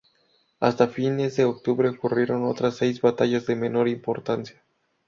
[0.59, 4.59] Hasta fines de octubre ocurrieron otras seis batallas de menor importancia.